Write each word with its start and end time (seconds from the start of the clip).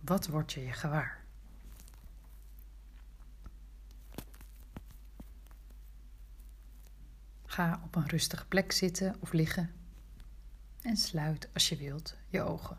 Wat 0.00 0.26
word 0.26 0.52
je 0.52 0.60
je 0.60 0.72
gewaar? 0.72 1.24
Ga 7.44 7.80
op 7.84 7.94
een 7.94 8.08
rustige 8.08 8.46
plek 8.46 8.72
zitten 8.72 9.16
of 9.20 9.32
liggen 9.32 9.74
en 10.80 10.96
sluit 10.96 11.48
als 11.52 11.68
je 11.68 11.76
wilt 11.76 12.16
je 12.28 12.42
ogen. 12.42 12.78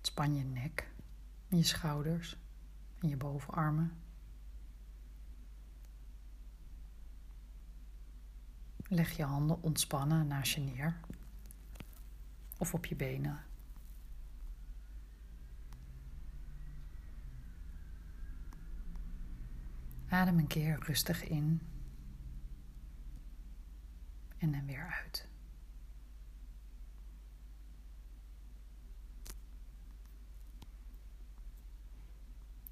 Span 0.00 0.34
je 0.34 0.44
nek 0.44 0.90
je 1.48 1.62
schouders 1.62 2.36
en 3.00 3.08
je 3.08 3.16
bovenarmen. 3.16 4.07
Leg 8.90 9.16
je 9.16 9.22
handen 9.24 9.62
ontspannen 9.62 10.26
naast 10.26 10.52
je 10.52 10.60
neer 10.60 11.00
of 12.58 12.74
op 12.74 12.86
je 12.86 12.96
benen. 12.96 13.44
Adem 20.08 20.38
een 20.38 20.46
keer 20.46 20.78
rustig 20.80 21.24
in 21.24 21.60
en 24.38 24.52
dan 24.52 24.66
weer 24.66 24.94
uit. 25.04 25.28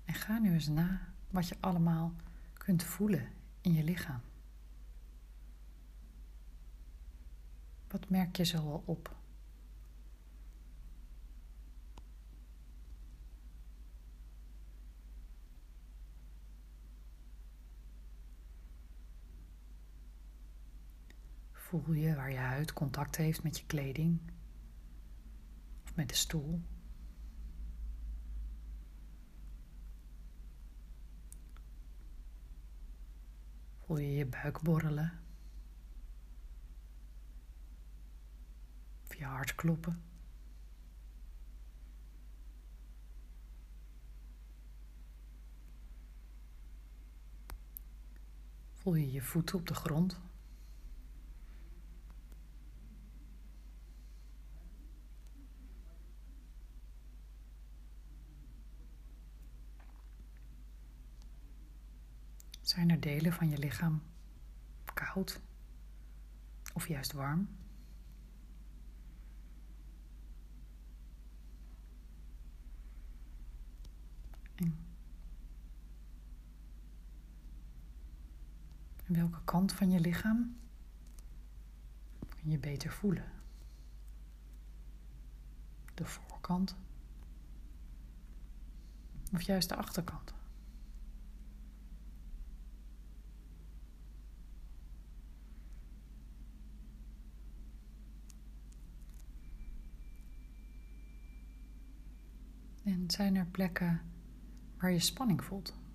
En 0.04 0.14
ga 0.14 0.38
nu 0.38 0.52
eens 0.52 0.68
na 0.68 1.00
wat 1.30 1.48
je 1.48 1.56
allemaal 1.60 2.14
kunt 2.52 2.82
voelen 2.82 3.28
in 3.60 3.72
je 3.72 3.84
lichaam. 3.84 4.20
Wat 7.96 8.08
merk 8.08 8.36
je 8.36 8.44
zo 8.44 8.58
al 8.58 8.82
op? 8.86 9.16
Voel 21.52 21.92
je 21.92 22.14
waar 22.14 22.30
je 22.30 22.36
huid 22.36 22.72
contact 22.72 23.16
heeft 23.16 23.42
met 23.42 23.58
je 23.58 23.66
kleding 23.66 24.20
of 25.84 25.94
met 25.94 26.08
de 26.08 26.14
stoel? 26.14 26.62
Voel 33.78 33.98
je 33.98 34.12
je 34.12 34.26
buik 34.26 34.60
borrelen? 34.60 35.25
Je 39.18 39.24
hart 39.24 39.54
kloppen? 39.54 40.02
Voel 48.74 48.94
je 48.94 49.12
je 49.12 49.22
voeten 49.22 49.58
op 49.58 49.66
de 49.66 49.74
grond? 49.74 50.20
Zijn 62.62 62.90
er 62.90 63.00
delen 63.00 63.32
van 63.32 63.48
je 63.48 63.58
lichaam 63.58 64.02
koud 64.94 65.40
of 66.74 66.88
juist 66.88 67.12
warm? 67.12 67.48
En 74.54 74.76
welke 79.06 79.44
kant 79.44 79.72
van 79.72 79.90
je 79.90 80.00
lichaam 80.00 80.56
kun 82.28 82.50
je 82.50 82.58
beter 82.58 82.90
voelen? 82.90 83.32
De 85.94 86.04
voorkant 86.04 86.76
of 89.32 89.42
juist 89.42 89.68
de 89.68 89.76
achterkant? 89.76 90.34
En 102.84 103.10
zijn 103.10 103.36
er 103.36 103.46
plekken 103.46 104.00
waar 104.76 104.90
je 104.90 104.98
spanning 104.98 105.44
voelt? 105.44 105.85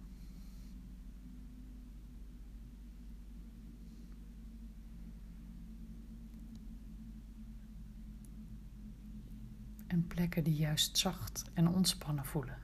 En 10.01 10.07
plekken 10.07 10.44
die 10.44 10.56
juist 10.56 10.97
zacht 10.97 11.51
en 11.53 11.67
ontspannen 11.67 12.25
voelen. 12.25 12.57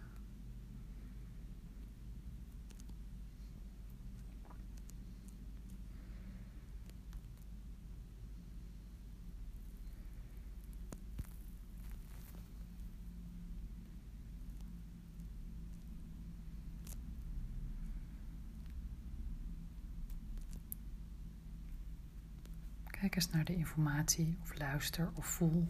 Kijk 22.87 23.15
eens 23.15 23.29
naar 23.29 23.45
de 23.45 23.55
informatie 23.55 24.37
of 24.41 24.57
luister 24.57 25.11
of 25.13 25.25
voel 25.25 25.67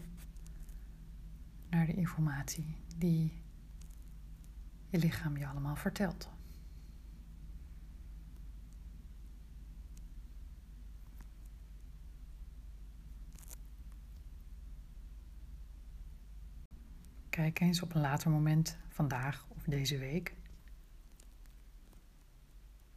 naar 1.70 1.86
de 1.86 1.94
informatie 1.94 2.76
die 2.96 3.42
je 4.88 4.98
lichaam 4.98 5.36
je 5.36 5.46
allemaal 5.46 5.76
vertelt. 5.76 6.28
Kijk 17.28 17.60
eens 17.60 17.82
op 17.82 17.94
een 17.94 18.00
later 18.00 18.30
moment, 18.30 18.76
vandaag 18.88 19.46
of 19.48 19.62
deze 19.62 19.98
week, 19.98 20.34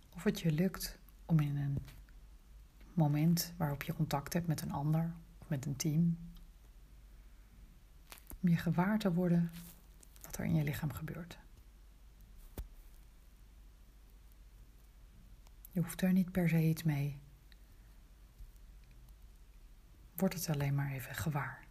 of 0.10 0.24
het 0.24 0.40
je 0.40 0.52
lukt 0.52 1.00
om 1.26 1.40
in 1.40 1.58
een 1.58 1.78
moment 2.94 3.54
waarop 3.58 3.84
je 3.84 3.94
contact 3.94 4.34
hebt 4.34 4.48
met 4.48 4.62
een 4.62 4.72
ander 4.72 5.14
of 5.40 5.50
met 5.50 5.66
een 5.66 5.76
team. 5.76 6.18
Om 8.42 8.50
je 8.50 8.58
gewaar 8.58 9.00
te 9.00 9.14
worden 9.14 9.52
wat 10.22 10.38
er 10.38 10.46
in 10.46 10.56
je 10.56 10.64
lichaam 10.64 10.94
gebeurt. 10.94 11.40
Je 15.72 15.82
hoeft 15.82 16.02
er 16.02 16.12
niet 16.12 16.32
per 16.32 16.50
se 16.50 16.62
iets 16.62 16.84
mee. 16.84 17.20
Word 20.16 20.34
het 20.34 20.50
alleen 20.50 20.76
maar 20.76 20.92
even 20.92 21.16
gewaar. 21.16 21.68